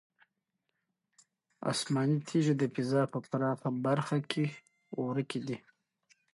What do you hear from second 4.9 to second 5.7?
ورکې دي.